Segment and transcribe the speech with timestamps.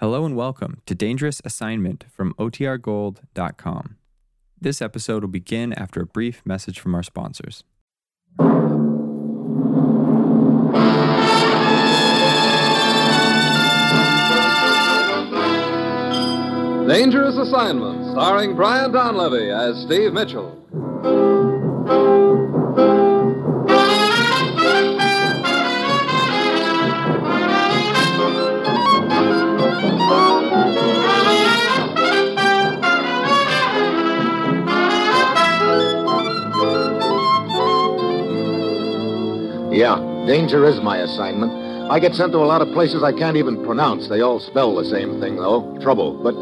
[0.00, 3.96] Hello and welcome to Dangerous Assignment from OTRGold.com.
[4.60, 7.64] This episode will begin after a brief message from our sponsors.
[16.86, 21.37] Dangerous Assignment, starring Brian Donlevy as Steve Mitchell.
[39.78, 39.94] Yeah,
[40.26, 41.52] danger is my assignment.
[41.88, 44.08] I get sent to a lot of places I can't even pronounce.
[44.08, 46.20] They all spell the same thing, though trouble.
[46.20, 46.34] But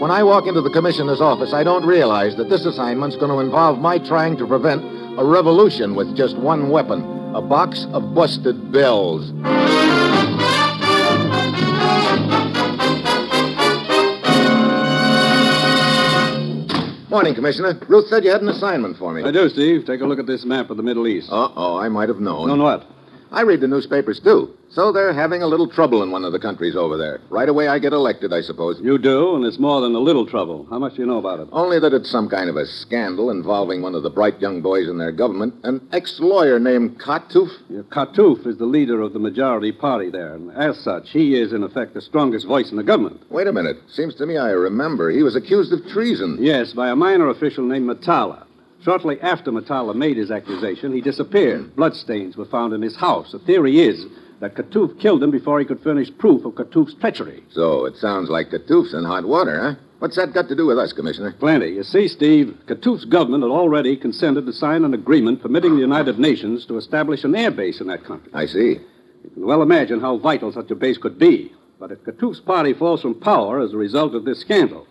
[0.00, 3.38] when I walk into the commissioner's office, I don't realize that this assignment's going to
[3.38, 4.82] involve my trying to prevent
[5.20, 9.30] a revolution with just one weapon a box of busted bells.
[17.10, 17.76] Morning, Commissioner.
[17.88, 19.24] Ruth said you had an assignment for me.
[19.24, 19.84] I do, Steve.
[19.84, 21.28] Take a look at this map of the Middle East.
[21.28, 22.46] Uh oh, I might have known.
[22.46, 22.86] Known what?
[23.32, 24.56] I read the newspapers, too.
[24.72, 27.20] So they're having a little trouble in one of the countries over there.
[27.28, 28.80] Right away, I get elected, I suppose.
[28.80, 30.66] You do, and it's more than a little trouble.
[30.70, 31.48] How much do you know about it?
[31.50, 34.88] Only that it's some kind of a scandal involving one of the bright young boys
[34.88, 37.50] in their government, an ex lawyer named Katouf.
[37.68, 41.52] Yeah, Katouf is the leader of the majority party there, and as such, he is,
[41.52, 43.22] in effect, the strongest voice in the government.
[43.28, 43.76] Wait a minute.
[43.88, 45.10] Seems to me I remember.
[45.10, 46.38] He was accused of treason.
[46.40, 48.44] Yes, by a minor official named Matala.
[48.82, 51.76] Shortly after Matala made his accusation, he disappeared.
[51.76, 53.32] Bloodstains were found in his house.
[53.32, 54.06] The theory is
[54.40, 57.42] that Katouf killed him before he could furnish proof of Katouf's treachery.
[57.50, 59.74] So it sounds like Katouf's in hot water, huh?
[59.98, 61.32] What's that got to do with us, Commissioner?
[61.32, 61.72] Plenty.
[61.72, 66.18] You see, Steve, Katouf's government had already consented to sign an agreement permitting the United
[66.18, 68.30] Nations to establish an air base in that country.
[68.32, 68.80] I see.
[69.24, 71.52] You can well imagine how vital such a base could be.
[71.78, 74.86] But if Katouf's party falls from power as a result of this scandal,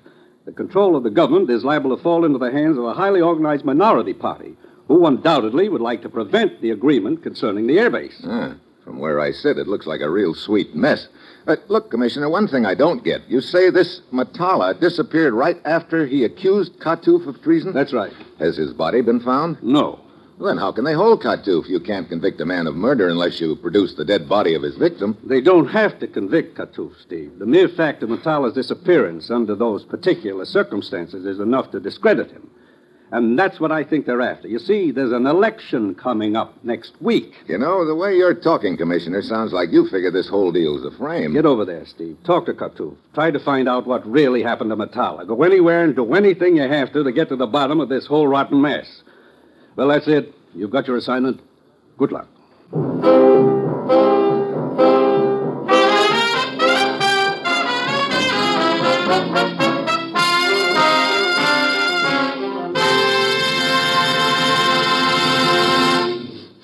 [0.50, 3.22] the control of the government is liable to fall into the hands of a highly
[3.22, 4.56] organized minority party
[4.88, 8.16] who undoubtedly would like to prevent the agreement concerning the airbase.
[8.26, 11.08] Ah, from where I sit, it looks like a real sweet mess.
[11.46, 13.30] But look, Commissioner, one thing I don't get.
[13.30, 17.72] You say this Matala disappeared right after he accused Katouf of treason?
[17.72, 18.12] That's right.
[18.40, 19.62] Has his body been found?
[19.62, 20.00] No.
[20.40, 21.68] Well, then how can they hold Katouf?
[21.68, 24.78] You can't convict a man of murder unless you produce the dead body of his
[24.78, 25.18] victim.
[25.22, 27.40] They don't have to convict Katouf, Steve.
[27.40, 32.50] The mere fact of Matala's disappearance under those particular circumstances is enough to discredit him.
[33.12, 34.48] And that's what I think they're after.
[34.48, 37.34] You see, there's an election coming up next week.
[37.48, 40.92] You know, the way you're talking, Commissioner, sounds like you figure this whole deal's a
[40.92, 41.34] frame.
[41.34, 42.18] Get over there, Steve.
[42.24, 42.96] Talk to Katouf.
[43.14, 45.28] Try to find out what really happened to Matala.
[45.28, 48.06] Go anywhere and do anything you have to to get to the bottom of this
[48.06, 49.02] whole rotten mess.
[49.80, 50.34] Well, that's it.
[50.54, 51.40] You've got your assignment.
[51.98, 52.28] Good luck.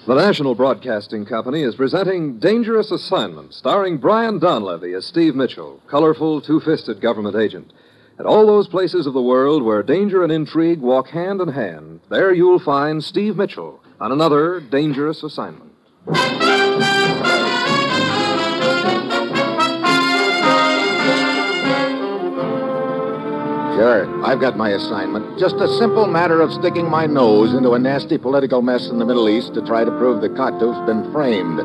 [0.05, 6.41] The National Broadcasting Company is presenting Dangerous Assignment, starring Brian Donlevy as Steve Mitchell, colorful,
[6.41, 7.71] two fisted government agent.
[8.17, 11.99] At all those places of the world where danger and intrigue walk hand in hand,
[12.09, 15.73] there you'll find Steve Mitchell on another dangerous assignment.
[23.75, 25.37] Sure, I've got my assignment.
[25.37, 29.05] Just a simple matter of sticking my nose into a nasty political mess in the
[29.05, 31.59] Middle East to try to prove that Katouf's been framed.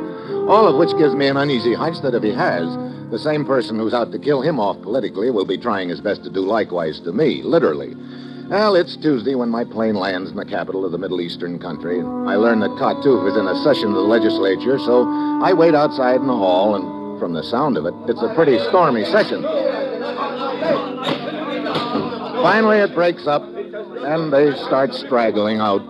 [0.48, 2.66] All of which gives me an uneasy hunch that if he has,
[3.10, 6.22] the same person who's out to kill him off politically will be trying his best
[6.24, 7.94] to do likewise to me, literally.
[8.48, 12.00] Well, it's Tuesday when my plane lands in the capital of the Middle Eastern country.
[12.00, 15.06] I learn that Katouf is in a session of the legislature, so
[15.42, 18.58] I wait outside in the hall, and from the sound of it, it's a pretty
[18.70, 19.42] stormy session.
[22.42, 25.82] Finally, it breaks up, and they start straggling out.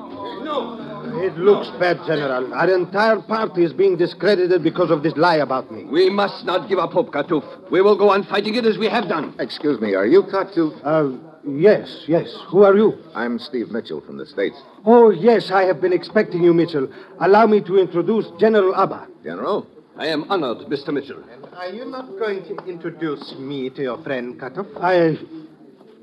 [1.22, 2.54] It looks bad, General.
[2.54, 5.84] Our entire party is being discredited because of this lie about me.
[5.84, 7.70] We must not give up hope, Katouf.
[7.70, 9.34] We will go on fighting it as we have done.
[9.38, 10.80] Excuse me, are you Katouf?
[10.82, 12.34] Uh, yes, yes.
[12.48, 12.94] Who are you?
[13.14, 14.56] I'm Steve Mitchell from the States.
[14.86, 16.88] Oh, yes, I have been expecting you, Mitchell.
[17.20, 19.06] Allow me to introduce General Abba.
[19.22, 19.66] General?
[19.98, 20.88] I am honored, Mr.
[20.94, 21.22] Mitchell.
[21.30, 24.68] And are you not going to introduce me to your friend Katouf?
[24.82, 25.18] I.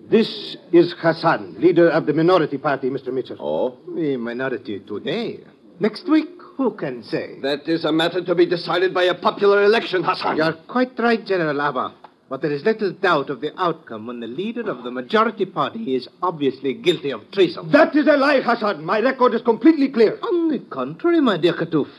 [0.09, 3.11] This is Hassan, leader of the minority party, Mr.
[3.11, 3.35] Mitchell.
[3.41, 3.77] Oh?
[3.93, 5.41] The minority today.
[5.81, 7.41] Next week, who can say?
[7.41, 10.37] That is a matter to be decided by a popular election, Hassan.
[10.37, 11.93] You're quite right, General Abba.
[12.29, 15.95] But there is little doubt of the outcome when the leader of the majority party
[15.95, 17.69] is obviously guilty of treason.
[17.71, 18.85] That is a lie, Hassan.
[18.85, 20.17] My record is completely clear.
[20.21, 21.89] On the contrary, my dear Katouf.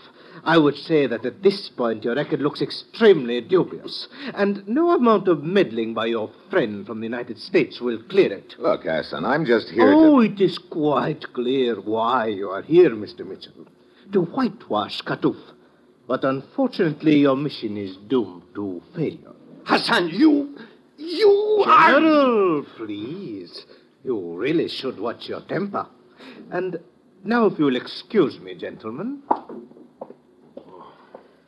[0.45, 5.29] I would say that at this point your record looks extremely dubious, and no amount
[5.29, 8.55] of meddling by your friend from the United States will clear it.
[8.59, 10.33] Look, Hassan, I'm just here oh, to.
[10.33, 13.27] it is quite clear why you are here, Mr.
[13.27, 13.67] Mitchell.
[14.13, 15.37] To whitewash Katouf.
[16.07, 19.35] But unfortunately, your mission is doomed to failure.
[19.65, 20.57] Hassan, you.
[20.97, 21.93] You are.
[21.93, 23.67] General, please.
[24.05, 25.87] You really should watch your temper.
[26.51, 26.79] And
[27.25, 29.23] now, if you'll excuse me, gentlemen.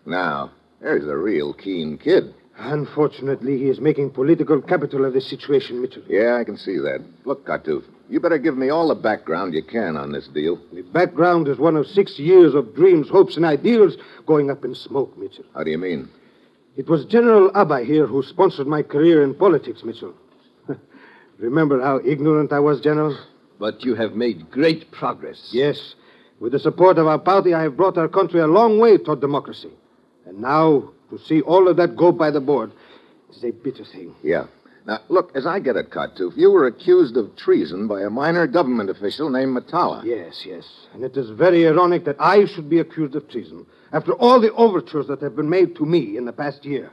[0.06, 0.50] Now,
[0.80, 2.34] there's a real keen kid.
[2.58, 6.02] Unfortunately, he is making political capital of this situation, Mitchell.
[6.08, 7.02] Yeah, I can see that.
[7.24, 10.60] Look, Katouf, you better give me all the background you can on this deal.
[10.72, 14.74] The background is one of six years of dreams, hopes, and ideals going up in
[14.74, 15.44] smoke, Mitchell.
[15.54, 16.10] How do you mean?
[16.76, 20.14] It was General Abba here who sponsored my career in politics, Mitchell.
[21.38, 23.16] Remember how ignorant I was, General?
[23.58, 25.48] But you have made great progress.
[25.52, 25.94] Yes.
[26.40, 29.20] With the support of our party, I have brought our country a long way toward
[29.20, 29.70] democracy.
[30.26, 32.72] And now, to see all of that go by the board
[33.30, 34.14] is a bitter thing.
[34.22, 34.46] Yeah.
[34.86, 38.46] Now, look, as I get it, Katouf, you were accused of treason by a minor
[38.46, 40.04] government official named Matala.
[40.04, 40.64] Yes, yes.
[40.94, 44.52] And it is very ironic that I should be accused of treason after all the
[44.54, 46.92] overtures that have been made to me in the past year.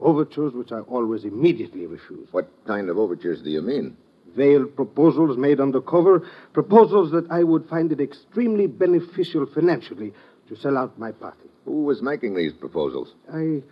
[0.00, 2.26] Overtures which I always immediately refuse.
[2.32, 3.96] What kind of overtures do you mean?
[4.34, 10.12] Veiled proposals made under cover, proposals that I would find it extremely beneficial financially
[10.48, 11.51] to sell out my party.
[11.64, 13.14] Who was making these proposals?
[13.32, 13.62] I,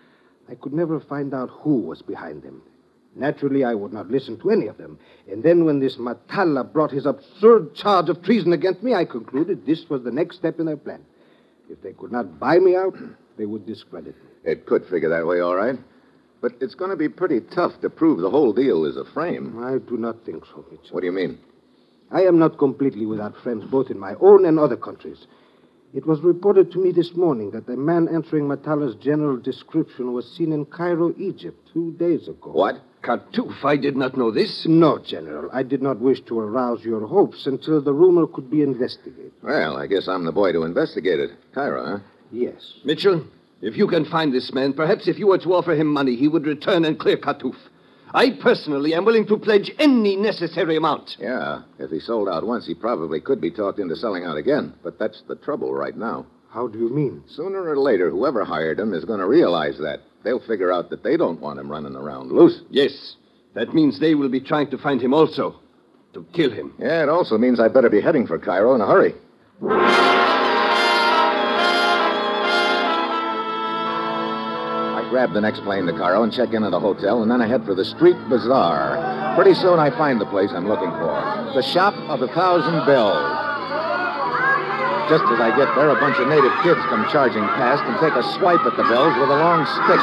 [0.49, 2.63] I could never find out who was behind them.
[3.17, 4.99] Naturally, I would not listen to any of them.
[5.31, 9.67] And then, when this Matala brought his absurd charge of treason against me, I concluded
[9.67, 11.05] this was the next step in their plan.
[11.69, 12.97] If they could not buy me out,
[13.37, 14.31] they would discredit me.
[14.45, 15.79] It could figure that way, all right.
[16.41, 19.63] But it's going to be pretty tough to prove the whole deal is a frame.
[19.63, 20.95] I do not think so, Mitchell.
[20.95, 21.39] What do you mean?
[22.11, 25.27] I am not completely without friends, both in my own and other countries.
[25.93, 30.31] It was reported to me this morning that the man answering Matala's general description was
[30.37, 32.53] seen in Cairo, Egypt, two days ago.
[32.53, 32.77] What?
[33.03, 34.67] Katouf, I did not know this.
[34.69, 35.51] No, General.
[35.53, 39.33] I did not wish to arouse your hopes until the rumor could be investigated.
[39.43, 41.31] Well, I guess I'm the boy to investigate it.
[41.55, 41.99] Cairo, huh?
[42.31, 42.75] Yes.
[42.85, 43.27] Mitchell,
[43.61, 46.29] if you can find this man, perhaps if you were to offer him money, he
[46.29, 47.57] would return and clear Katouf.
[48.13, 51.17] I personally am willing to pledge any necessary amount.
[51.19, 51.63] Yeah.
[51.79, 54.75] If he sold out once, he probably could be talked into selling out again.
[54.83, 56.27] But that's the trouble right now.
[56.51, 57.23] How do you mean?
[57.29, 60.01] Sooner or later, whoever hired him is going to realize that.
[60.25, 62.61] They'll figure out that they don't want him running around loose.
[62.71, 63.17] Yes.
[63.55, 65.61] That means they will be trying to find him also.
[66.15, 66.75] To kill him.
[66.79, 69.15] Yeah, it also means I better be heading for Cairo in a hurry.
[75.11, 77.47] Grab the next plane to Cairo and check in at a hotel, and then I
[77.49, 79.35] head for the street bazaar.
[79.35, 81.11] Pretty soon I find the place I'm looking for
[81.53, 83.19] the Shop of a Thousand Bells.
[85.11, 88.15] Just as I get there, a bunch of native kids come charging past and take
[88.15, 89.99] a swipe at the bells with a long stick.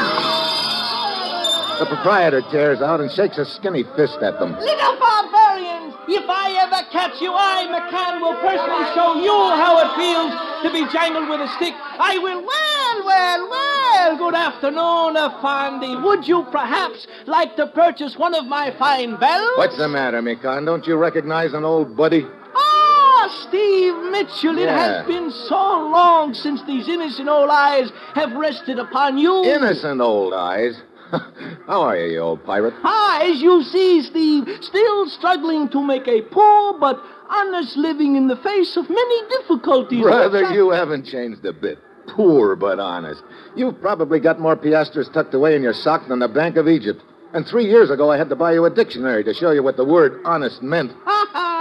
[1.80, 4.60] The proprietor tears out and shakes a skinny fist at them.
[4.60, 5.96] Little barbarians!
[6.12, 10.36] If I ever catch you, I, McCann, will personally show you how it feels
[10.68, 11.72] to be jangled with a stick.
[11.96, 12.44] I will.
[12.44, 13.77] Well, well, well.
[14.16, 15.96] Good afternoon, Effendi.
[16.02, 19.58] Would you perhaps like to purchase one of my fine bells?
[19.58, 20.66] What's the matter, McCann?
[20.66, 22.26] Don't you recognize an old buddy?
[22.56, 24.78] Ah, Steve Mitchell, it Yeah.
[24.78, 29.44] has been so long since these innocent old eyes have rested upon you.
[29.44, 30.82] Innocent old eyes.
[31.68, 32.74] How are you, you old pirate?
[32.86, 38.28] Ah, as you see, Steve, still struggling to make a poor but honest living in
[38.28, 40.02] the face of many difficulties.
[40.02, 41.80] Brother, you haven't changed a bit.
[42.08, 43.22] Poor but honest.
[43.56, 47.02] You've probably got more piastres tucked away in your sock than the Bank of Egypt.
[47.34, 49.78] And three years ago, I had to buy you a dictionary to show you what
[49.78, 50.92] the word honest meant.
[51.06, 51.17] Oh,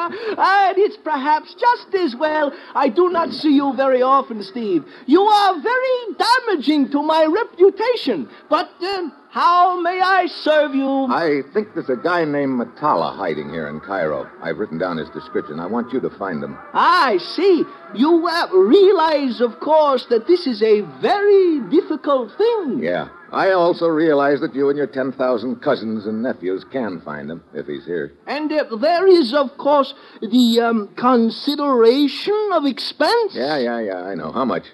[0.07, 4.85] And it's perhaps just as well I do not see you very often, Steve.
[5.07, 8.29] You are very damaging to my reputation.
[8.49, 11.07] But uh, how may I serve you?
[11.11, 14.31] I think there's a guy named Matala hiding here in Cairo.
[14.43, 15.61] I've written down his description.
[15.61, 16.57] I want you to find him.
[16.73, 17.65] I see.
[17.95, 22.81] You uh, realize, of course, that this is a very difficult thing.
[22.83, 23.09] Yeah.
[23.33, 27.66] I also realize that you and your 10,000 cousins and nephews can find him if
[27.66, 28.12] he's here.
[28.26, 33.35] And uh, there is, of course, the um, consideration of expense.
[33.35, 34.30] Yeah, yeah, yeah, I know.
[34.33, 34.64] How much?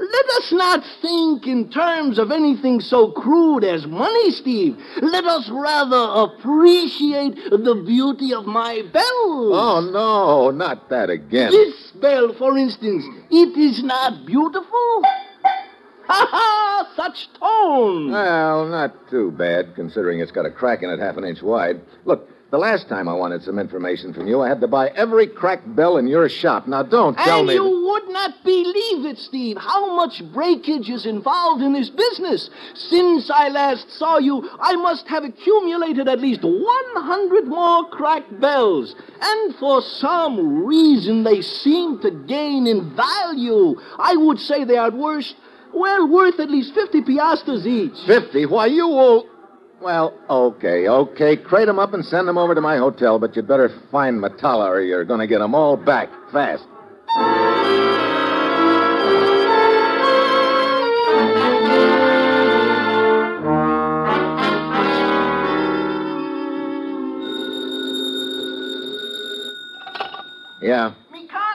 [0.00, 4.78] Let us not think in terms of anything so crude as money, Steve.
[5.02, 9.04] Let us rather appreciate the beauty of my bell.
[9.04, 11.50] Oh, no, not that again.
[11.50, 15.02] This bell, for instance, it is not beautiful.
[16.10, 16.92] Ha ha!
[16.96, 18.10] Such tone!
[18.10, 21.80] Well, not too bad, considering it's got a crack in it half an inch wide.
[22.04, 25.28] Look, the last time I wanted some information from you, I had to buy every
[25.28, 26.66] cracked bell in your shop.
[26.66, 27.54] Now, don't tell and me.
[27.54, 32.50] you would not believe it, Steve, how much breakage is involved in this business.
[32.74, 38.96] Since I last saw you, I must have accumulated at least 100 more cracked bells.
[39.20, 43.76] And for some reason, they seem to gain in value.
[43.96, 45.32] I would say they are worth,
[45.74, 47.92] well, worth at least 50 piastres each.
[48.06, 48.46] Fifty?
[48.46, 49.26] Why, you will.
[49.80, 51.36] Well, okay, okay.
[51.36, 54.68] Crate 'em up and send 'em over to my hotel, but you'd better find Matala
[54.68, 56.64] or you're going to get 'em all back fast.
[70.62, 70.92] Yeah.
[71.10, 71.50] Me can't.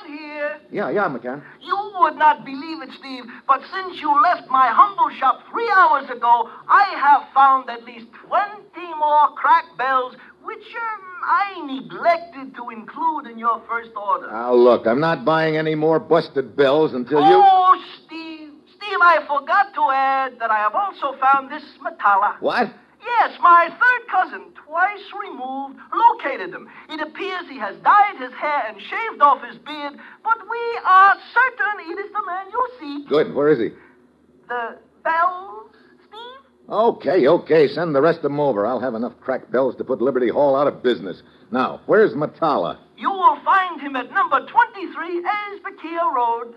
[0.72, 1.42] Yeah, yeah, McCann.
[1.62, 6.10] You would not believe it, Steve, but since you left my humble shop three hours
[6.10, 8.60] ago, I have found at least 20
[9.00, 14.28] more crack bells, which um, I neglected to include in your first order.
[14.32, 17.42] Now, look, I'm not buying any more busted bells until you.
[17.44, 18.52] Oh, Steve.
[18.78, 22.40] Steve, I forgot to add that I have also found this Matala.
[22.40, 22.72] What?
[23.02, 26.68] Yes, my third cousin, twice removed, located him.
[26.90, 29.94] It appears he has dyed his hair and shaved off his beard,
[30.24, 33.06] but we are certain it is the man you see.
[33.08, 33.34] Good.
[33.34, 33.70] Where is he?
[34.48, 35.72] The bells,
[36.08, 36.70] Steve?
[36.70, 37.68] Okay, okay.
[37.68, 38.66] Send the rest of them over.
[38.66, 41.22] I'll have enough cracked bells to put Liberty Hall out of business.
[41.52, 42.80] Now, where's Matala?
[42.98, 46.56] You will find him at number 23 Esbakia Road.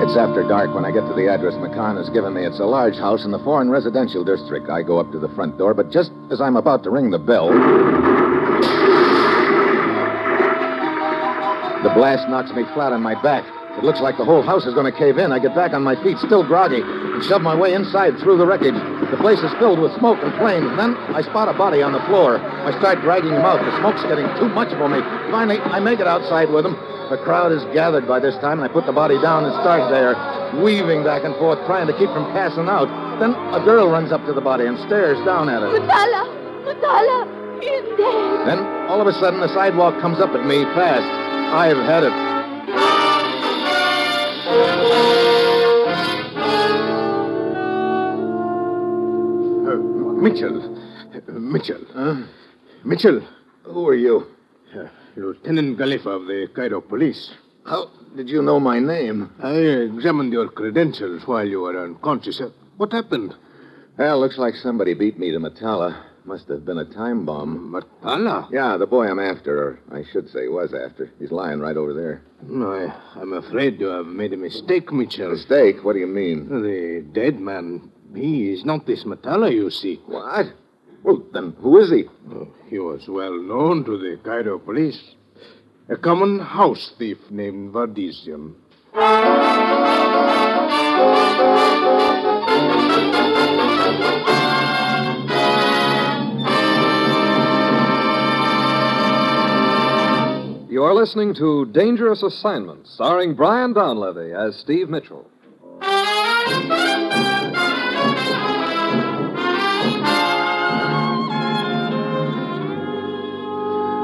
[0.00, 2.44] It's after dark when I get to the address McCann has given me.
[2.44, 4.70] It's a large house in the foreign residential district.
[4.70, 7.18] I go up to the front door, but just as I'm about to ring the
[7.18, 7.52] bell,
[11.84, 13.44] the blast knocks me flat on my back.
[13.76, 15.32] It looks like the whole house is going to cave in.
[15.32, 18.46] I get back on my feet, still groggy, and shove my way inside through the
[18.46, 18.74] wreckage.
[18.74, 20.66] The place is filled with smoke and flames.
[20.76, 22.40] Then I spot a body on the floor.
[22.40, 23.60] I start dragging him out.
[23.62, 24.98] The smoke's getting too much for me.
[25.30, 26.74] Finally, I make it outside with him.
[27.10, 29.90] The crowd is gathered by this time, and I put the body down and start
[29.90, 30.14] there,
[30.62, 32.86] weaving back and forth, trying to keep from passing out.
[33.18, 35.74] Then a girl runs up to the body and stares down at it.
[35.74, 36.22] Matala!
[36.62, 37.26] Matala!
[37.58, 38.46] He's dead!
[38.46, 41.02] Then, all of a sudden, the sidewalk comes up at me fast.
[41.50, 42.12] I've had it.
[49.66, 49.74] Uh,
[50.22, 50.78] Mitchell.
[51.12, 51.84] Uh, Mitchell.
[51.92, 52.22] Huh?
[52.84, 53.20] Mitchell.
[53.64, 54.28] Who are you?
[55.16, 57.30] Lieutenant Gallifa of the Cairo Police.
[57.64, 59.30] How did you know my name?
[59.42, 62.40] I examined your credentials while you were unconscious.
[62.40, 63.34] Uh, What happened?
[63.98, 66.04] Well, looks like somebody beat me to Matala.
[66.24, 67.72] Must have been a time bomb.
[67.74, 68.48] Matala?
[68.52, 71.10] Yeah, the boy I'm after, or I should say was after.
[71.18, 72.22] He's lying right over there.
[72.42, 75.30] No, I, I'm afraid you have made a mistake, Mitchell.
[75.32, 75.82] Mistake?
[75.84, 76.48] What do you mean?
[76.48, 80.00] The dead man, he is not this Matala you seek.
[80.06, 80.46] What?
[81.02, 82.04] Well, then who is he?
[82.32, 85.00] Oh, he was well known to the Cairo police.
[85.88, 88.54] A common house thief named Vardisian.
[100.70, 105.26] You are listening to Dangerous Assignment, starring Brian Donlevy as Steve Mitchell.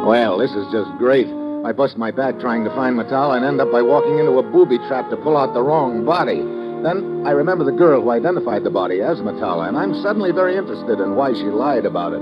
[0.06, 1.26] Well, this is just great.
[1.64, 4.42] I bust my back trying to find Matala and end up by walking into a
[4.52, 6.36] booby trap to pull out the wrong body.
[6.86, 10.56] Then I remember the girl who identified the body as Matala, and I'm suddenly very
[10.56, 12.20] interested in why she lied about it.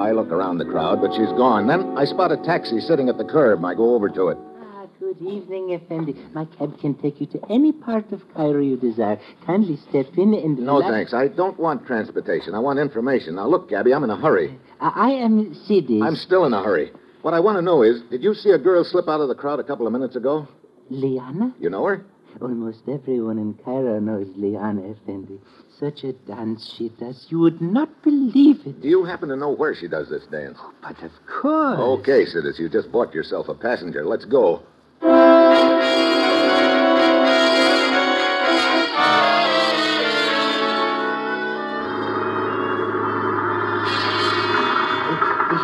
[0.00, 1.68] I look around the crowd, but she's gone.
[1.68, 3.64] Then I spot a taxi sitting at the curb.
[3.64, 4.38] I go over to it.
[4.60, 6.16] Ah, good evening, Effendi.
[6.34, 9.20] My cab can take you to any part of Cairo you desire.
[9.46, 10.58] Kindly step in and.
[10.58, 11.14] No, relax- thanks.
[11.14, 12.56] I don't want transportation.
[12.56, 13.36] I want information.
[13.36, 14.58] Now, look, Gabby, I'm in a hurry.
[14.80, 16.02] I, I am Sidis.
[16.02, 16.90] I'm still in a hurry.
[17.22, 19.34] What I want to know is, did you see a girl slip out of the
[19.34, 20.48] crowd a couple of minutes ago?
[20.88, 21.54] Liana?
[21.60, 22.04] You know her?
[22.40, 25.38] Almost everyone in Cairo knows Liana Effendi.
[25.78, 27.26] Such a dance she does.
[27.28, 28.80] You would not believe it.
[28.80, 30.56] Do you happen to know where she does this dance?
[30.60, 31.78] Oh, But of course.
[32.00, 34.04] Okay, Sidis, you just bought yourself a passenger.
[34.06, 34.62] Let's go.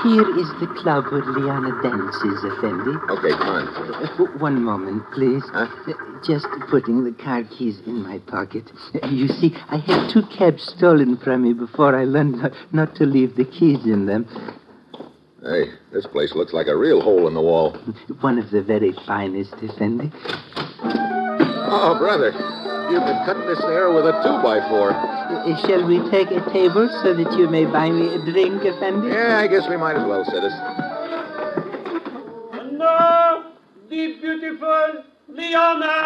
[0.07, 2.95] Here is the club where Liana dances, Effendi.
[3.11, 3.69] Okay, come on.
[3.69, 5.43] Uh, One moment, please.
[5.53, 5.67] Huh?
[5.89, 5.93] Uh,
[6.25, 8.71] Just putting the car keys in my pocket.
[9.03, 12.95] Uh, You see, I had two cabs stolen from me before I learned not, not
[12.97, 14.27] to leave the keys in them.
[15.43, 17.77] Hey, this place looks like a real hole in the wall.
[18.21, 20.13] One of the very finest, Effendi.
[21.69, 22.31] Oh, brother,
[22.91, 24.93] you could cut this air with a two by four.
[24.93, 29.09] Uh, shall we take a table so that you may buy me a drink, Effendi?
[29.09, 30.53] Yeah, I guess we might as well, Sidis.
[32.53, 33.45] And now,
[33.89, 35.97] the beautiful Liana.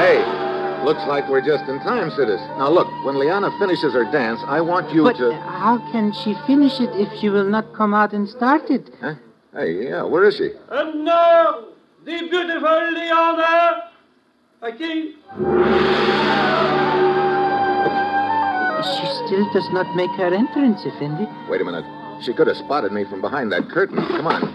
[0.00, 2.40] Hey, looks like we're just in time, Sidis.
[2.58, 5.34] Now, look, when Liana finishes her dance, I want you But to.
[5.34, 8.90] how can she finish it if she will not come out and start it?
[9.00, 9.14] Huh?
[9.52, 10.50] Hey, yeah, where is she?
[10.70, 11.64] And now,
[12.04, 13.89] the beautiful Liana.
[14.62, 15.16] I think.
[18.82, 21.26] She still does not make her entrance, Effendi.
[21.48, 21.84] Wait a minute.
[22.22, 23.96] She could have spotted me from behind that curtain.
[23.96, 24.54] Come on.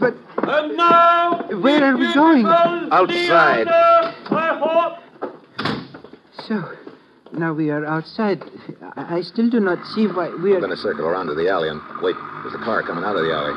[0.00, 0.14] But
[0.48, 2.46] And now, where are we going?
[2.46, 3.66] Outside.
[3.66, 4.98] Liana, I hope.
[6.46, 6.72] So,
[7.32, 8.42] now we are outside.
[8.96, 10.60] I, I still do not see why we We're are.
[10.60, 12.16] going to circle around to the alley and wait.
[12.42, 13.54] There's a car coming out of the alley.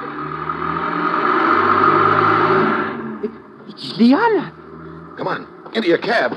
[3.69, 4.51] It's Liana.
[5.17, 6.33] Come on, into your cab.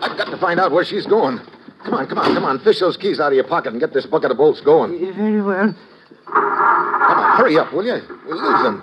[0.00, 1.40] I've got to find out where she's going.
[1.84, 2.58] Come on, come on, come on.
[2.60, 4.98] Fish those keys out of your pocket and get this bucket of bolts going.
[5.14, 5.74] Very well.
[6.26, 8.00] Come on, hurry up, will you?
[8.26, 8.80] We'll lose them.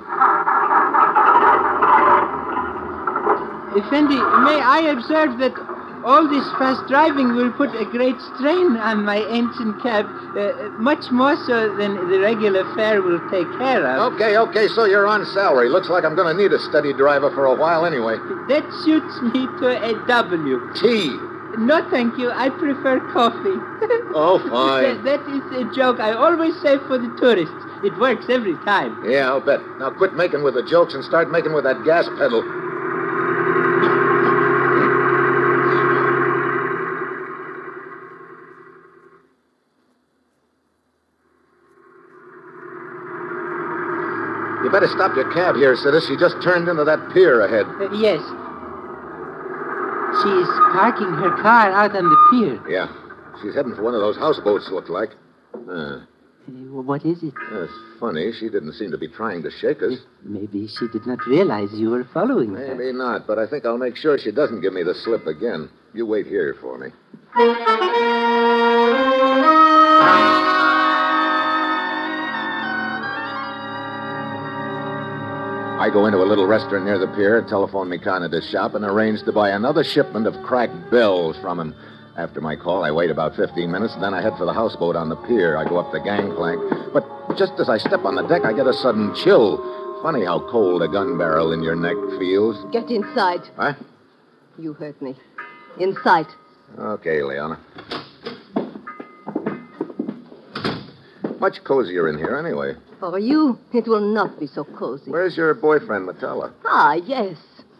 [3.76, 5.56] Effendi, may I observe that
[6.04, 10.06] all this fast driving will put a great strain on my ancient cab,
[10.38, 14.14] uh, much more so than the regular fare will take care of.
[14.14, 15.70] Okay, okay, so you're on salary.
[15.70, 18.16] Looks like I'm going to need a steady driver for a while anyway.
[18.50, 20.74] That suits me to a W.
[20.76, 21.18] Tea.
[21.58, 22.32] No, thank you.
[22.32, 23.60] I prefer coffee.
[24.14, 25.04] Oh, fine.
[25.06, 27.56] That- that is a joke I always say for the tourists.
[27.84, 29.04] It works every time.
[29.10, 29.62] Yeah, I'll bet.
[29.80, 32.44] Now quit making with the jokes and start making with that gas pedal.
[44.64, 46.08] You better stop your cab here, Sidis.
[46.08, 47.66] She just turned into that pier ahead.
[47.82, 48.22] Uh, yes.
[50.22, 52.62] She is parking her car out on the pier.
[52.70, 52.88] Yeah.
[53.42, 55.12] She's heading for one of those houseboats, look like.
[55.68, 56.02] Uh,
[56.48, 57.34] Uh, What is it?
[57.52, 58.32] that's funny.
[58.34, 59.98] She didn't seem to be trying to shake us.
[60.24, 62.76] Maybe she did not realize you were following her.
[62.76, 65.70] Maybe not, but I think I'll make sure she doesn't give me the slip again.
[65.94, 66.90] You wait here for me.
[75.82, 79.24] I go into a little restaurant near the pier, telephone Mikana to shop, and arrange
[79.24, 81.74] to buy another shipment of cracked bells from him.
[82.16, 84.96] After my call, I wait about 15 minutes, and then I head for the houseboat
[84.96, 85.58] on the pier.
[85.58, 86.62] I go up the gangplank.
[86.94, 87.04] But
[87.36, 89.58] just as I step on the deck, I get a sudden chill.
[90.04, 92.64] Funny how cold a gun barrel in your neck feels.
[92.72, 93.42] Get inside.
[93.58, 93.74] Huh?
[94.60, 95.16] You heard me.
[95.80, 96.28] Inside.
[96.78, 97.60] Okay, Liana.
[101.42, 102.76] Much cozier in here, anyway.
[103.00, 105.10] For you, it will not be so cozy.
[105.10, 106.54] Where's your boyfriend, Matala?
[106.64, 107.36] Ah, yes.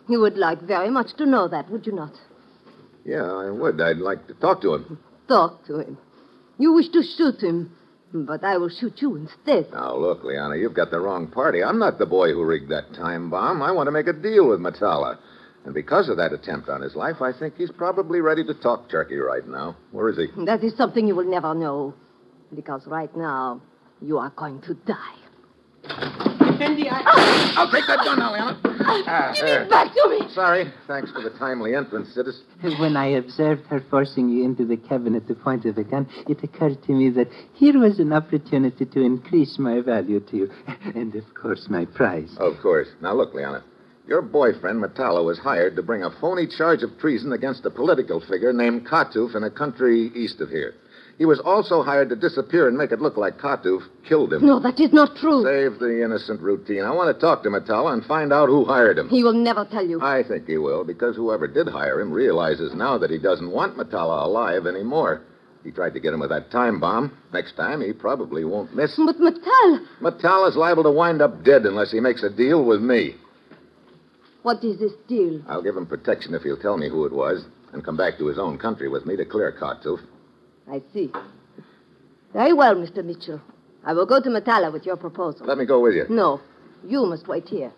[0.10, 2.12] You would like very much to know that, would you not?
[3.06, 3.80] Yeah, I would.
[3.80, 4.98] I'd like to talk to him.
[5.28, 6.00] Talk to him.
[6.58, 7.72] You wish to shoot him,
[8.12, 9.72] but I will shoot you instead.
[9.72, 11.64] Now, look, Liana, you've got the wrong party.
[11.64, 13.62] I'm not the boy who rigged that time bomb.
[13.62, 15.20] I want to make a deal with Matala.
[15.66, 18.90] And because of that attempt on his life, I think he's probably ready to talk
[18.90, 19.76] turkey right now.
[19.92, 20.46] Where is he?
[20.46, 21.94] That is something you will never know.
[22.56, 23.62] Because right now,
[24.02, 25.16] you are going to die.
[26.62, 27.02] Effendi, I...
[27.06, 27.54] Ah!
[27.58, 28.60] I'll take that gun now, Liana.
[28.64, 29.62] Ah, ah, Give there.
[29.62, 29.70] it er.
[29.70, 30.34] back to me!
[30.34, 30.72] Sorry.
[30.88, 32.80] Thanks for the timely entrance, Sidis.
[32.80, 36.08] When I observed her forcing you into the cabin at the point of a gun,
[36.28, 40.52] it occurred to me that here was an opportunity to increase my value to you.
[40.96, 42.36] And, of course, my prize.
[42.38, 42.88] Of course.
[43.02, 43.64] Now, look, Liana.
[44.08, 48.20] Your boyfriend, Matala, was hired to bring a phony charge of treason against a political
[48.20, 50.74] figure named Katouf in a country east of here.
[51.22, 54.44] He was also hired to disappear and make it look like Katouf killed him.
[54.44, 55.44] No, that is not true.
[55.44, 56.82] Save the innocent routine.
[56.82, 59.08] I want to talk to Matala and find out who hired him.
[59.08, 60.02] He will never tell you.
[60.02, 63.78] I think he will, because whoever did hire him realizes now that he doesn't want
[63.78, 65.22] Matala alive anymore.
[65.64, 67.16] He tried to get him with that time bomb.
[67.32, 68.98] Next time, he probably won't miss.
[68.98, 73.14] But Metal, is liable to wind up dead unless he makes a deal with me.
[74.42, 75.44] what is this deal?
[75.48, 78.26] I'll give him protection if he'll tell me who it was and come back to
[78.26, 80.00] his own country with me to clear Katouf.
[80.72, 81.12] I see.
[82.34, 83.04] Very well, Mr.
[83.04, 83.42] Mitchell.
[83.84, 85.46] I will go to Matala with your proposal.
[85.46, 86.06] Let me go with you.
[86.10, 86.40] No,
[86.88, 87.74] you must wait here.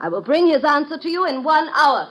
[0.00, 2.10] I will bring his answer to you in one hour.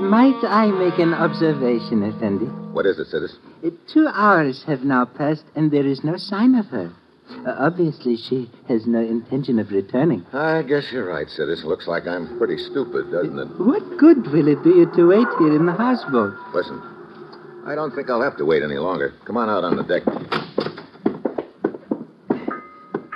[0.00, 2.46] Might I make an observation, Effendi?
[2.72, 3.34] What is it, Sidis?
[3.64, 6.92] Uh, Two hours have now passed, and there is no sign of her.
[7.46, 10.24] Uh, obviously, she has no intention of returning.
[10.32, 11.64] I guess you're right, Sidis.
[11.64, 13.46] Looks like I'm pretty stupid, doesn't it?
[13.58, 16.34] What good will it do you to wait here in the houseboat?
[16.54, 16.80] Listen,
[17.66, 19.14] I don't think I'll have to wait any longer.
[19.24, 20.02] Come on out on the deck.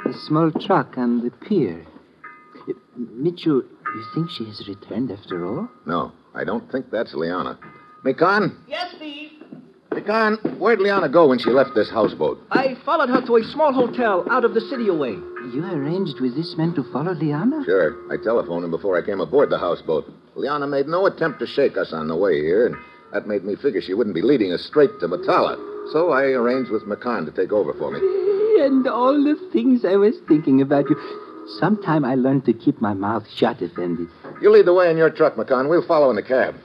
[0.07, 1.85] A small truck on the pier.
[2.69, 5.69] Uh, Mitchell, you think she has returned after all?
[5.85, 7.59] No, I don't think that's Liana.
[8.05, 9.33] McCann, Yes, Steve.
[9.97, 12.39] McCann, where'd Liana go when she left this houseboat?
[12.51, 15.13] I followed her to a small hotel out of the city away.
[15.55, 17.65] You arranged with this man to follow Liana?
[17.65, 17.97] Sure.
[18.13, 20.13] I telephoned him before I came aboard the houseboat.
[20.35, 22.77] Liana made no attempt to shake us on the way here, and
[23.15, 25.57] that made me figure she wouldn't be leading us straight to Matala.
[25.93, 28.01] So I arranged with McCann to take over for me.
[28.63, 30.97] And all the things I was thinking about you.
[31.59, 34.09] Sometime I learned to keep my mouth shut, Effendi.
[34.43, 35.71] You lead the way in your truck, McCann.
[35.71, 36.57] We'll follow in the cab.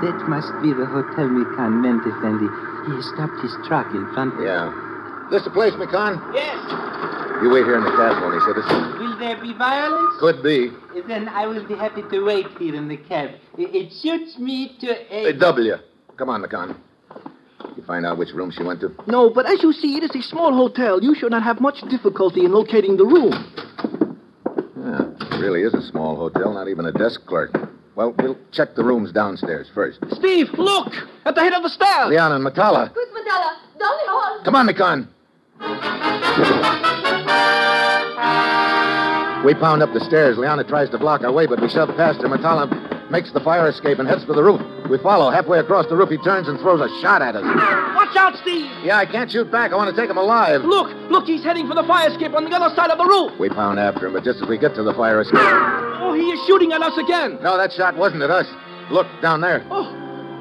[0.00, 2.48] That must be the hotel McCann meant, Effendi.
[2.88, 4.72] He stopped his truck in front of Yeah.
[5.30, 6.16] This the place, McCann?
[6.34, 6.56] Yes.
[7.42, 8.98] You wait here in the cab, Tony Citizen.
[8.98, 10.14] Will there be violence?
[10.18, 10.70] Could be.
[10.96, 13.30] Eh, then I will be happy to wait here in the cab.
[13.56, 15.28] It, it suits me to a...
[15.28, 15.76] A W.
[16.16, 16.76] Come on, McCann.
[17.76, 18.94] You find out which room she went to?
[19.06, 21.02] No, but as you see, it is a small hotel.
[21.02, 23.32] You should not have much difficulty in locating the room.
[24.76, 27.52] Yeah, it really is a small hotel, not even a desk clerk.
[28.00, 29.98] Well, we'll check the rooms downstairs first.
[30.12, 30.90] Steve, look!
[31.26, 32.08] At the head of the stairs!
[32.08, 32.90] Liana and Matala.
[32.94, 33.58] Who's Madonna?
[33.78, 34.40] Dolly Hall.
[34.42, 35.06] Come on, McCann.
[39.44, 40.38] We pound up the stairs.
[40.38, 42.28] Liana tries to block our way, but we shove past her.
[42.28, 44.60] Matala makes the fire escape and heads for the roof.
[44.88, 45.30] We follow.
[45.30, 47.42] Halfway across the roof, he turns and throws a shot at us.
[47.42, 48.70] Watch out, Steve!
[48.84, 49.72] Yeah, I can't shoot back.
[49.72, 50.62] I want to take him alive.
[50.62, 53.38] Look, look, he's heading for the fire escape on the other side of the roof.
[53.38, 55.38] We pound after him, but just as we get to the fire escape.
[55.38, 57.38] Oh, he is shooting at us again.
[57.42, 58.46] No, that shot wasn't at us.
[58.90, 59.64] Look, down there.
[59.70, 59.86] Oh,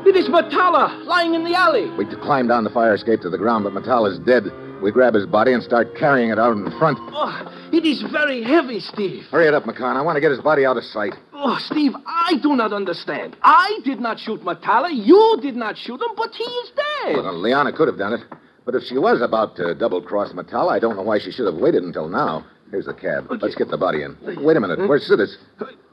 [0.06, 1.90] it is Matala lying in the alley.
[1.92, 4.46] We climb down the fire escape to the ground, but Matala's dead.
[4.82, 6.98] We grab his body and start carrying it out in front.
[7.02, 9.24] Oh, it is very heavy, Steve.
[9.30, 9.98] Hurry it up, McCann.
[9.98, 11.14] I want to get his body out of sight.
[11.34, 13.36] Oh, Steve, I do not understand.
[13.42, 14.90] I did not shoot Matala.
[14.92, 17.16] You did not shoot him, but he is dead.
[17.18, 18.22] Well, Liana could have done it.
[18.66, 21.46] But if she was about to double cross Matala, I don't know why she should
[21.46, 22.46] have waited until now.
[22.72, 23.28] Here's the cab.
[23.42, 24.16] Let's get the body in.
[24.44, 24.80] Wait a minute.
[24.88, 25.36] Where's Sidis?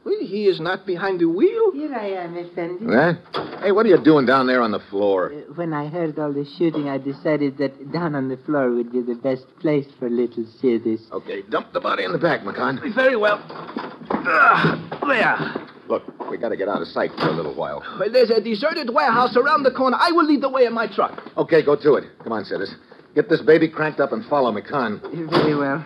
[0.05, 1.73] Well, he is not behind the wheel.
[1.73, 2.85] Here I am, Effendi.
[2.87, 3.15] Huh?
[3.61, 5.33] Hey, what are you doing down there on the floor?
[5.33, 8.93] Uh, When I heard all the shooting, I decided that down on the floor would
[8.93, 11.11] be the best place for little Sidis.
[11.11, 12.95] Okay, dump the body in the back, McCann.
[12.95, 13.41] Very well.
[14.11, 15.67] Ah, there.
[15.89, 17.83] Look, we got to get out of sight for a little while.
[17.99, 19.97] Well, there's a deserted warehouse around the corner.
[20.01, 21.23] I will lead the way in my truck.
[21.37, 22.05] Okay, go to it.
[22.23, 22.75] Come on, Sidis.
[23.15, 25.01] Get this baby cranked up and follow McCann.
[25.31, 25.85] Very well.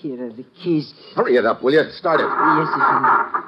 [0.00, 0.92] Here are the keys.
[1.14, 1.84] Hurry it up, will you?
[1.92, 2.24] Start it.
[2.26, 3.46] Yes, Effendi.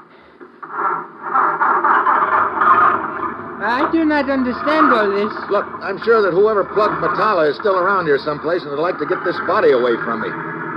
[3.62, 5.30] I do not understand all this.
[5.50, 8.98] Look, I'm sure that whoever plugged Matala is still around here someplace and would like
[8.98, 10.28] to get this body away from me.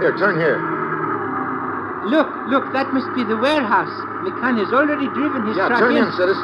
[0.05, 0.61] Here, turn here.
[2.05, 3.89] Look, look, that must be the warehouse.
[4.21, 6.05] McCann has already driven his Yeah, truck turn in.
[6.05, 6.37] in, Sidis.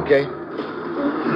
[0.00, 0.24] Okay.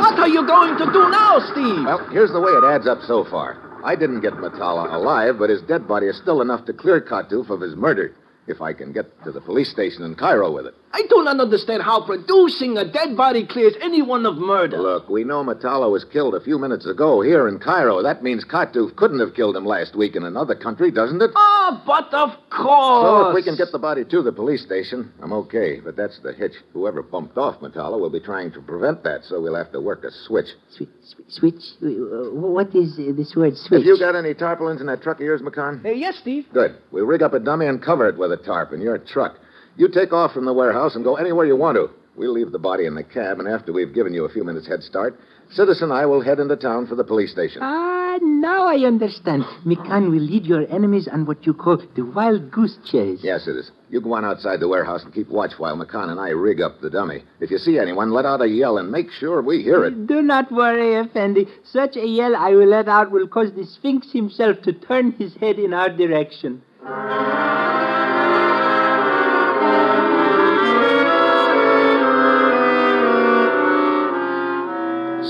[0.00, 1.84] What are you going to do now, Steve?
[1.84, 3.60] Well, here's the way it adds up so far.
[3.84, 7.50] I didn't get Matala alive, but his dead body is still enough to clear Katouf
[7.50, 8.14] of his murder.
[8.46, 10.74] If I can get to the police station in Cairo with it.
[10.94, 14.78] I do not understand how producing a dead body clears anyone of murder.
[14.80, 18.00] Look, we know Matala was killed a few minutes ago here in Cairo.
[18.00, 21.32] That means Katouf couldn't have killed him last week in another country, doesn't it?
[21.34, 23.24] Ah, but of course.
[23.24, 25.80] So if we can get the body to the police station, I'm okay.
[25.80, 26.52] But that's the hitch.
[26.72, 30.04] Whoever bumped off Matala will be trying to prevent that, so we'll have to work
[30.04, 30.46] a switch.
[30.70, 30.88] Switch?
[31.26, 31.62] switch?
[31.82, 33.80] Uh, What is uh, this word switch?
[33.80, 35.84] Have you got any tarpaulins in that truck of yours, McCann?
[35.84, 36.46] Uh, yes, Steve.
[36.52, 36.76] Good.
[36.92, 39.38] We'll rig up a dummy and cover it with a tarp in your truck.
[39.76, 41.90] You take off from the warehouse and go anywhere you want to.
[42.16, 44.68] We'll leave the body in the cab, and after we've given you a few minutes
[44.68, 45.18] head start,
[45.50, 47.60] Citizen and I will head into town for the police station.
[47.62, 49.44] Ah, now I understand.
[49.66, 53.20] McCann will lead your enemies on what you call the wild goose chase.
[53.22, 53.70] Yes, it is.
[53.90, 56.80] You go on outside the warehouse and keep watch while McCann and I rig up
[56.80, 57.24] the dummy.
[57.40, 60.06] If you see anyone, let out a yell and make sure we hear it.
[60.06, 61.46] Do not worry, Effendi.
[61.64, 65.34] Such a yell I will let out will cause the Sphinx himself to turn his
[65.36, 66.62] head in our direction.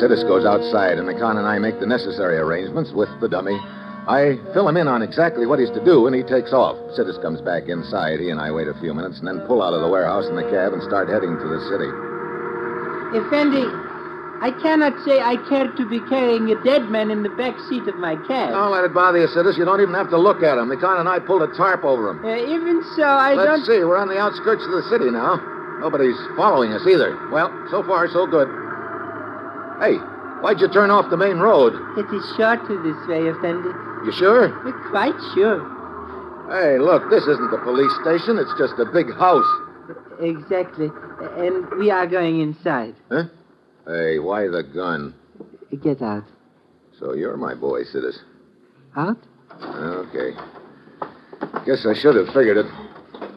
[0.05, 3.57] Sidis goes outside, and McCann and I make the necessary arrangements with the dummy.
[4.05, 6.77] I fill him in on exactly what he's to do, and he takes off.
[6.93, 8.21] Sidis comes back inside.
[8.21, 10.37] He and I wait a few minutes and then pull out of the warehouse in
[10.37, 11.89] the cab and start heading to the city.
[13.17, 13.65] Effendi,
[14.45, 17.89] I cannot say I care to be carrying a dead man in the back seat
[17.89, 18.53] of my cab.
[18.53, 19.57] Don't let it bother you, Sidis.
[19.57, 20.69] You don't even have to look at him.
[20.69, 22.21] McCann and I pulled a tarp over him.
[22.21, 23.65] Uh, even so, I Let's don't.
[23.65, 23.81] see.
[23.89, 25.41] We're on the outskirts of the city now.
[25.81, 27.17] Nobody's following us either.
[27.33, 28.64] Well, so far, so good.
[29.85, 29.97] Hey,
[30.41, 31.75] why'd you turn off the main road?
[31.99, 33.69] It is shorter this way, Effendi.
[34.07, 34.49] You sure?
[34.65, 35.61] We're quite sure.
[36.49, 38.39] Hey, look, this isn't the police station.
[38.39, 39.45] It's just a big house.
[40.21, 40.89] Exactly.
[41.37, 42.95] And we are going inside.
[43.11, 43.25] Huh?
[43.87, 45.15] Hey, why the gun?
[45.83, 46.25] Get out.
[46.99, 48.17] So you're my boy, Sidis.
[48.97, 49.19] Out?
[49.61, 50.33] Okay.
[51.67, 52.67] Guess I should have figured it.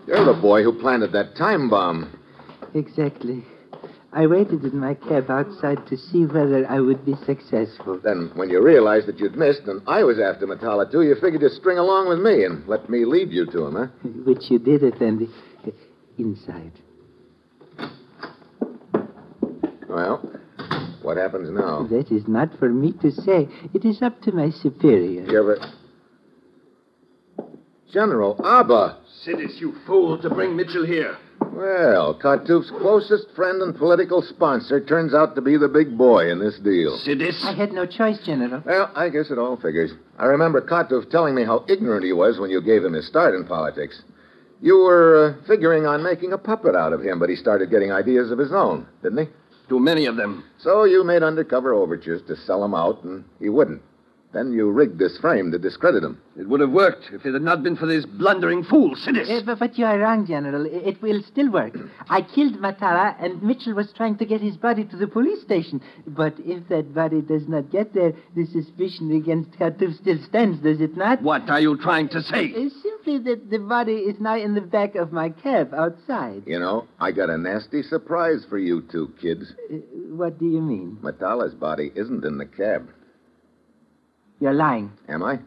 [0.08, 2.18] You're the boy who planted that time bomb.
[2.74, 3.44] Exactly.
[4.18, 8.00] I waited in my cab outside to see whether I would be successful.
[8.04, 11.44] Then, when you realized that you'd missed and I was after Matala, too, you figured
[11.44, 13.88] you'd string along with me and let me lead you to him, huh?
[14.26, 15.30] Which you did, Effendi.
[16.18, 16.72] Inside.
[19.88, 20.18] Well,
[21.04, 21.86] what happens now?
[21.88, 23.48] That is not for me to say.
[23.76, 25.30] It is up to my superior.
[25.32, 25.60] You ever.
[27.92, 28.98] General Abba.
[29.26, 31.18] Sidis, you fool, to bring Mitchell here.
[31.40, 36.40] Well, Katouf's closest friend and political sponsor turns out to be the big boy in
[36.40, 37.00] this deal.
[37.00, 37.44] Sidis?
[37.44, 38.62] I had no choice, General.
[38.66, 39.92] Well, I guess it all figures.
[40.20, 43.34] I remember Katouf telling me how ignorant he was when you gave him his start
[43.34, 44.02] in politics.
[44.62, 47.92] You were uh, figuring on making a puppet out of him, but he started getting
[47.92, 49.32] ideas of his own, didn't he?
[49.70, 50.44] Too many of them.
[50.60, 53.82] So you made undercover overtures to sell him out, and he wouldn't.
[54.34, 56.22] Then you rigged this frame to discredit him.
[56.38, 59.30] It would have worked if it had not been for this blundering fool, Sidis.
[59.30, 60.66] Uh, but, but you are wrong, General.
[60.66, 61.74] It will still work.
[62.10, 65.82] I killed Matala, and Mitchell was trying to get his body to the police station.
[66.06, 70.82] But if that body does not get there, the suspicion against Katouf still stands, does
[70.82, 71.22] it not?
[71.22, 72.54] What are you trying to say?
[72.54, 76.44] Uh, simply that the body is now in the back of my cab outside.
[76.46, 79.54] You know, I got a nasty surprise for you two kids.
[79.72, 79.78] Uh,
[80.10, 80.98] what do you mean?
[81.02, 82.90] Matala's body isn't in the cab.
[84.40, 84.92] You're lying.
[85.08, 85.40] Am I?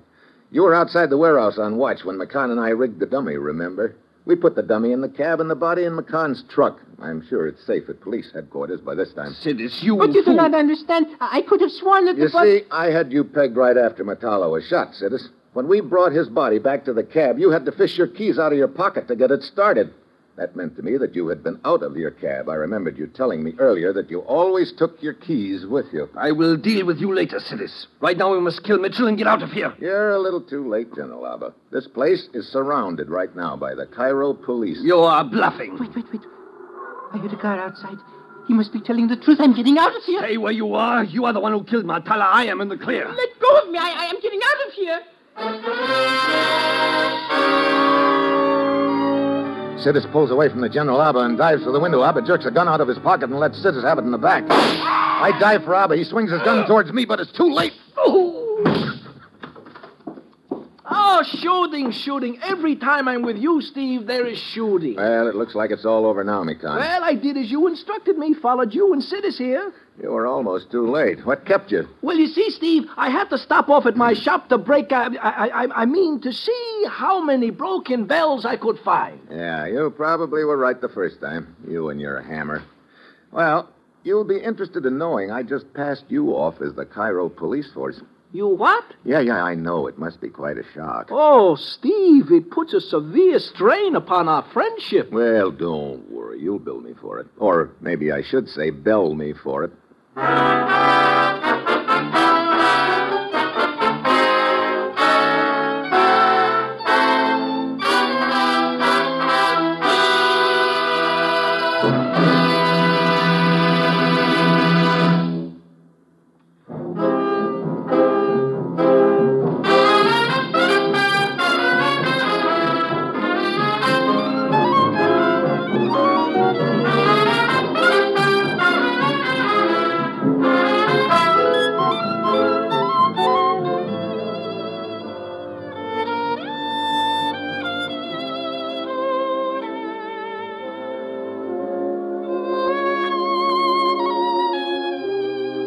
[0.50, 3.94] You were outside the warehouse on watch when McCann and I rigged the dummy, remember?
[4.24, 6.81] We put the dummy in the cab and the body in McCann's truck.
[7.00, 9.33] I'm sure it's safe at police headquarters by this time.
[9.33, 11.07] Sidis, you But you do not understand.
[11.20, 12.59] I I could have sworn that You the body...
[12.59, 15.29] see, I had you pegged right after Matala was shot, Sidis.
[15.53, 18.38] When we brought his body back to the cab, you had to fish your keys
[18.38, 19.92] out of your pocket to get it started.
[20.40, 22.48] That meant to me that you had been out of your cab.
[22.48, 26.09] I remembered you telling me earlier that you always took your keys with you.
[26.16, 27.88] I will deal with you later, Sidis.
[28.00, 29.74] Right now we must kill Mitchell and get out of here.
[29.79, 31.53] You're a little too late, General Abba.
[31.70, 34.79] This place is surrounded right now by the Cairo police.
[34.81, 35.79] You are bluffing.
[35.79, 36.22] Wait, wait, wait.
[37.12, 37.98] I heard a car outside.
[38.48, 39.40] He must be telling the truth.
[39.42, 40.20] I'm getting out of here.
[40.20, 41.05] Stay where you are.
[41.05, 42.24] You are the one who killed Matala.
[42.33, 43.07] I am in the clear.
[43.07, 43.79] Let go of me.
[43.79, 45.00] I, I am getting out of here.
[49.80, 52.04] Sidis pulls away from the General Abba and dives for the window.
[52.04, 54.18] Abba jerks a gun out of his pocket and lets Sidis have it in the
[54.18, 54.44] back.
[54.50, 55.96] I dive for Abba.
[55.96, 57.72] He swings his gun towards me, but it's too late.
[57.96, 58.89] Oh,
[60.92, 62.38] Oh, shooting, shooting.
[62.42, 64.96] Every time I'm with you, Steve, there is shooting.
[64.96, 66.79] Well, it looks like it's all over now, McCann.
[66.79, 69.72] Well, I did as you instructed me, followed you and Sidis here.
[70.03, 71.24] You were almost too late.
[71.24, 71.88] What kept you?
[72.03, 74.20] Well, you see, Steve, I had to stop off at my hmm.
[74.20, 74.90] shop to break.
[74.90, 79.20] Uh, I, I, I, I mean, to see how many broken bells I could find.
[79.31, 81.55] Yeah, you probably were right the first time.
[81.68, 82.64] You and your hammer.
[83.31, 83.68] Well,
[84.03, 88.00] you'll be interested in knowing I just passed you off as the Cairo police force.
[88.32, 88.84] You what?
[89.04, 89.88] Yeah, yeah, I know.
[89.88, 91.08] It must be quite a shock.
[91.10, 95.10] Oh, Steve, it puts a severe strain upon our friendship.
[95.10, 96.40] Well, don't worry.
[96.40, 97.26] You'll bill me for it.
[97.38, 99.72] Or maybe I should say, bell me for it.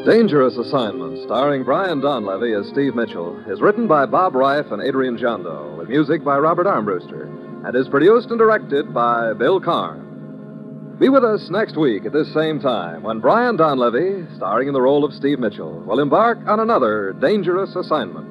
[0.05, 5.17] Dangerous Assignment, starring Brian Donlevy as Steve Mitchell, is written by Bob Ryf and Adrian
[5.17, 7.23] Gendot, with music by Robert Armbruster,
[7.65, 10.97] and is produced and directed by Bill Karn.
[10.99, 14.81] Be with us next week at this same time when Brian Donlevy, starring in the
[14.81, 18.27] role of Steve Mitchell, will embark on another dangerous assignment.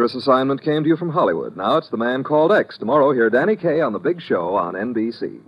[0.00, 1.58] Dangerous Assignment came to you from Hollywood.
[1.58, 2.78] Now it's The Man Called X.
[2.78, 5.42] Tomorrow, hear Danny Kaye on The Big Show on NBC.